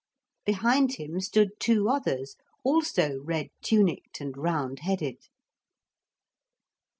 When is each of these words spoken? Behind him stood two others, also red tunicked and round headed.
Behind 0.47 0.93
him 0.95 1.19
stood 1.21 1.49
two 1.59 1.87
others, 1.87 2.35
also 2.63 3.19
red 3.23 3.49
tunicked 3.61 4.19
and 4.19 4.35
round 4.35 4.79
headed. 4.79 5.27